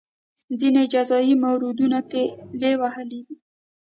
ځینې 0.59 0.83
جزئي 0.93 1.33
موردونو 1.43 1.99
تېروتلي 2.11 2.71
وو. 2.79 2.89